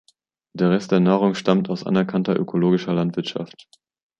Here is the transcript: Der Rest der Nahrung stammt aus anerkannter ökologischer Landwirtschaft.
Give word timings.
Der 0.55 0.71
Rest 0.71 0.91
der 0.91 0.99
Nahrung 0.99 1.35
stammt 1.35 1.69
aus 1.69 1.83
anerkannter 1.85 2.35
ökologischer 2.35 2.91
Landwirtschaft. 2.91 3.67